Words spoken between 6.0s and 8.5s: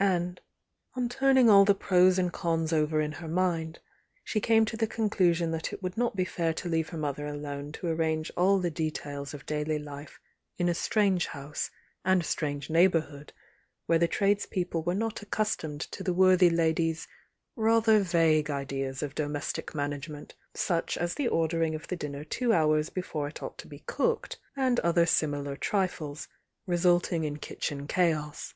be fair to ieave her mother alone to arrange